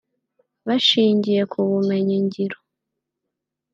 bashingiye 0.67 1.41
ku 1.51 1.59
bumenyi 1.69 2.15
ngiro 2.25 2.57